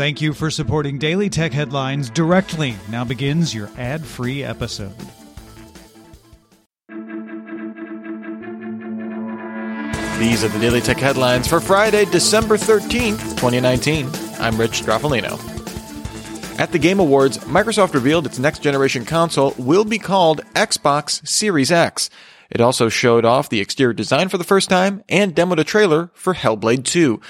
[0.00, 2.74] Thank you for supporting Daily Tech Headlines directly.
[2.88, 4.96] Now begins your ad free episode.
[10.18, 14.08] These are the Daily Tech Headlines for Friday, December 13th, 2019.
[14.38, 15.38] I'm Rich Stroffolino.
[16.58, 21.70] At the Game Awards, Microsoft revealed its next generation console will be called Xbox Series
[21.70, 22.08] X.
[22.48, 26.10] It also showed off the exterior design for the first time and demoed a trailer
[26.14, 27.20] for Hellblade 2.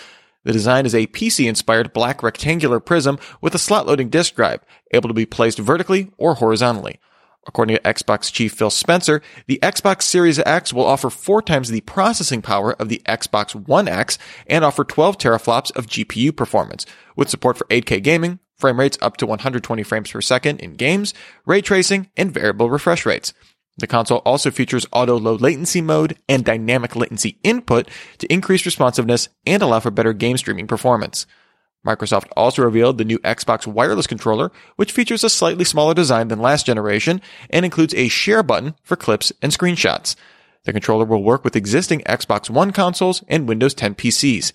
[0.44, 4.60] The design is a PC-inspired black rectangular prism with a slot-loading disk drive,
[4.92, 6.98] able to be placed vertically or horizontally.
[7.46, 11.80] According to Xbox chief Phil Spencer, the Xbox Series X will offer four times the
[11.82, 16.84] processing power of the Xbox One X and offer 12 teraflops of GPU performance,
[17.16, 21.14] with support for 8K gaming, frame rates up to 120 frames per second in games,
[21.46, 23.32] ray tracing, and variable refresh rates.
[23.80, 29.30] The console also features auto low latency mode and dynamic latency input to increase responsiveness
[29.46, 31.26] and allow for better game streaming performance.
[31.84, 36.40] Microsoft also revealed the new Xbox wireless controller, which features a slightly smaller design than
[36.40, 40.14] last generation and includes a share button for clips and screenshots.
[40.64, 44.52] The controller will work with existing Xbox One consoles and Windows 10 PCs.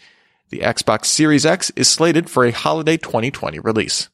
[0.50, 4.10] The Xbox Series X is slated for a holiday 2020 release.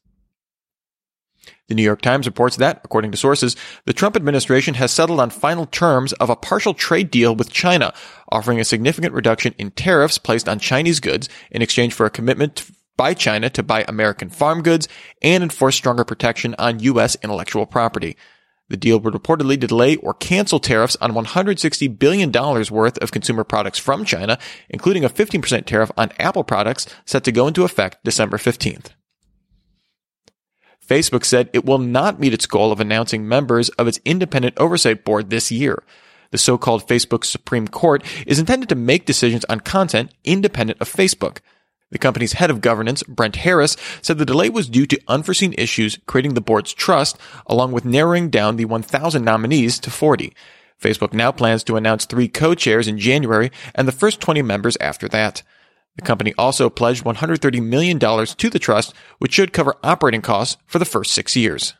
[1.72, 3.56] The New York Times reports that, according to sources,
[3.86, 7.94] the Trump administration has settled on final terms of a partial trade deal with China,
[8.30, 12.70] offering a significant reduction in tariffs placed on Chinese goods in exchange for a commitment
[12.98, 14.86] by China to buy American farm goods
[15.22, 17.16] and enforce stronger protection on U.S.
[17.22, 18.18] intellectual property.
[18.68, 23.78] The deal would reportedly delay or cancel tariffs on $160 billion worth of consumer products
[23.78, 28.36] from China, including a 15% tariff on Apple products set to go into effect December
[28.36, 28.90] 15th.
[30.86, 35.04] Facebook said it will not meet its goal of announcing members of its independent oversight
[35.04, 35.82] board this year.
[36.32, 41.38] The so-called Facebook Supreme Court is intended to make decisions on content independent of Facebook.
[41.90, 45.98] The company's head of governance, Brent Harris, said the delay was due to unforeseen issues
[46.06, 50.32] creating the board's trust, along with narrowing down the 1,000 nominees to 40.
[50.80, 55.06] Facebook now plans to announce three co-chairs in January and the first 20 members after
[55.08, 55.42] that.
[55.96, 60.78] The company also pledged $130 million to the trust, which should cover operating costs for
[60.78, 61.74] the first six years.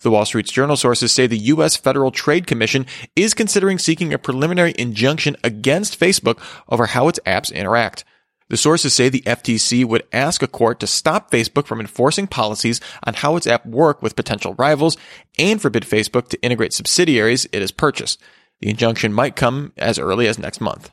[0.00, 1.76] The Wall Street Journal sources say the U.S.
[1.76, 7.54] Federal Trade Commission is considering seeking a preliminary injunction against Facebook over how its apps
[7.54, 8.04] interact.
[8.48, 12.80] The sources say the FTC would ask a court to stop Facebook from enforcing policies
[13.04, 14.96] on how its app work with potential rivals
[15.38, 18.20] and forbid Facebook to integrate subsidiaries it has purchased.
[18.60, 20.90] The injunction might come as early as next month.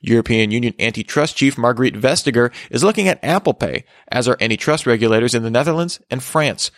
[0.00, 5.34] European Union antitrust chief Margrethe Vestager is looking at Apple Pay, as are antitrust regulators
[5.34, 6.70] in the Netherlands and France.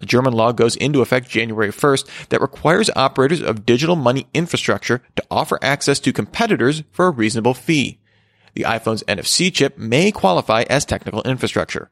[0.00, 5.02] A German law goes into effect January 1st that requires operators of digital money infrastructure
[5.16, 8.00] to offer access to competitors for a reasonable fee.
[8.54, 11.90] The iPhone's NFC chip may qualify as technical infrastructure.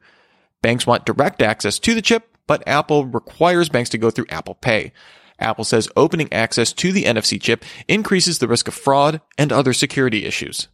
[0.62, 4.54] Banks want direct access to the chip, but Apple requires banks to go through Apple
[4.54, 4.92] Pay.
[5.38, 9.72] Apple says opening access to the NFC chip increases the risk of fraud and other
[9.72, 10.68] security issues.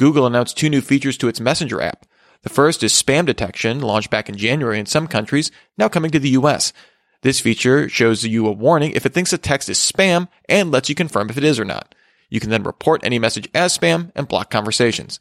[0.00, 2.06] Google announced two new features to its Messenger app.
[2.40, 6.18] The first is spam detection, launched back in January in some countries, now coming to
[6.18, 6.72] the US.
[7.20, 10.88] This feature shows you a warning if it thinks a text is spam and lets
[10.88, 11.94] you confirm if it is or not.
[12.30, 15.20] You can then report any message as spam and block conversations.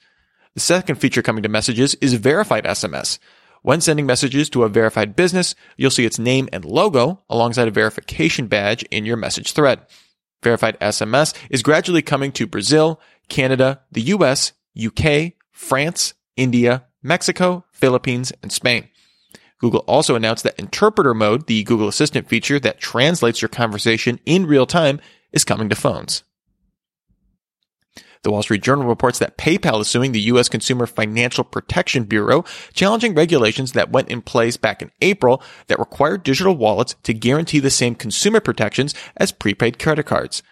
[0.53, 3.19] The second feature coming to messages is verified SMS.
[3.63, 7.72] When sending messages to a verified business, you'll see its name and logo alongside a
[7.72, 9.81] verification badge in your message thread.
[10.41, 14.53] Verified SMS is gradually coming to Brazil, Canada, the US,
[14.85, 18.90] UK, France, India, Mexico, Philippines, and Spain.
[19.59, 24.45] Google also announced that interpreter mode, the Google Assistant feature that translates your conversation in
[24.45, 25.01] real time,
[25.34, 26.23] is coming to phones.
[28.23, 30.50] The Wall Street Journal reports that PayPal is suing the U.S.
[30.50, 36.23] Consumer Financial Protection Bureau, challenging regulations that went in place back in April that required
[36.23, 40.44] digital wallets to guarantee the same consumer protections as prepaid credit cards.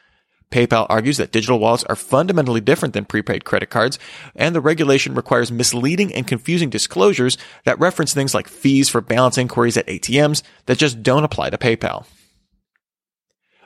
[0.51, 3.99] PayPal argues that digital wallets are fundamentally different than prepaid credit cards,
[4.35, 9.37] and the regulation requires misleading and confusing disclosures that reference things like fees for balance
[9.37, 12.05] inquiries at ATMs that just don't apply to PayPal.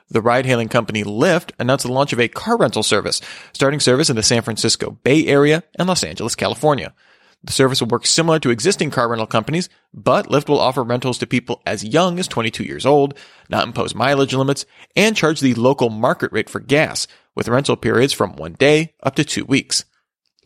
[0.10, 3.22] The ride hailing company Lyft announced the launch of a car rental service,
[3.54, 6.94] starting service in the San Francisco Bay Area and Los Angeles, California.
[7.44, 11.18] The service will work similar to existing car rental companies, but Lyft will offer rentals
[11.20, 13.18] to people as young as 22 years old,
[13.50, 14.66] not impose mileage limits,
[14.96, 19.16] and charge the local market rate for gas, with rental periods from one day up
[19.16, 19.86] to two weeks.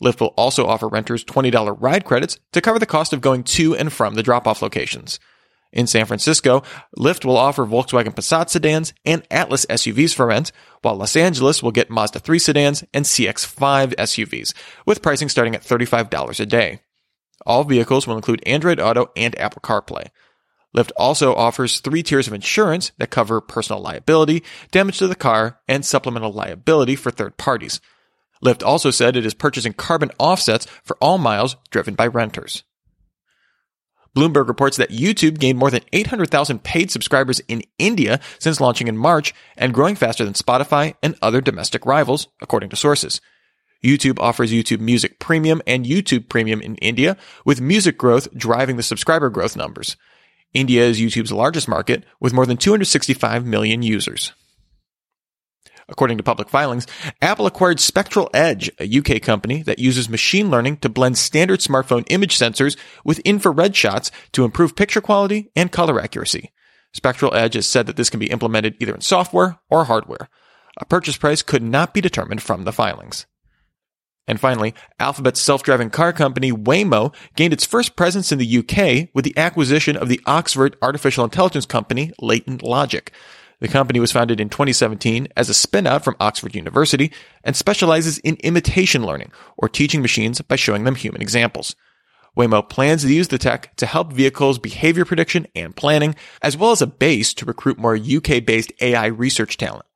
[0.02, 3.76] Lyft will also offer renters $20 ride credits to cover the cost of going to
[3.76, 5.18] and from the drop-off locations.
[5.72, 6.62] In San Francisco,
[6.96, 11.72] Lyft will offer Volkswagen Passat sedans and Atlas SUVs for rent, while Los Angeles will
[11.72, 14.54] get Mazda 3 sedans and CX5 SUVs,
[14.86, 16.80] with pricing starting at $35 a day.
[17.46, 20.08] All vehicles will include Android Auto and Apple CarPlay.
[20.76, 25.60] Lyft also offers three tiers of insurance that cover personal liability, damage to the car,
[25.66, 27.80] and supplemental liability for third parties.
[28.44, 32.64] Lyft also said it is purchasing carbon offsets for all miles driven by renters.
[34.14, 38.96] Bloomberg reports that YouTube gained more than 800,000 paid subscribers in India since launching in
[38.96, 43.20] March and growing faster than Spotify and other domestic rivals, according to sources.
[43.86, 48.82] YouTube offers YouTube Music Premium and YouTube Premium in India, with music growth driving the
[48.82, 49.96] subscriber growth numbers.
[50.52, 54.32] India is YouTube's largest market, with more than 265 million users.
[55.88, 56.86] According to public filings,
[57.22, 62.04] Apple acquired Spectral Edge, a UK company that uses machine learning to blend standard smartphone
[62.10, 66.50] image sensors with infrared shots to improve picture quality and color accuracy.
[66.92, 70.28] Spectral Edge has said that this can be implemented either in software or hardware.
[70.78, 73.26] A purchase price could not be determined from the filings.
[74.28, 79.24] And finally, Alphabet's self-driving car company Waymo gained its first presence in the UK with
[79.24, 83.12] the acquisition of the Oxford artificial intelligence company Latent Logic.
[83.60, 87.12] The company was founded in 2017 as a spinout from Oxford University
[87.42, 91.74] and specializes in imitation learning or teaching machines by showing them human examples.
[92.36, 96.70] Waymo plans to use the tech to help vehicles behavior prediction and planning, as well
[96.70, 99.86] as a base to recruit more UK-based AI research talent.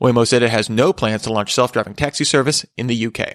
[0.00, 3.34] Waymo said it has no plans to launch self-driving taxi service in the UK.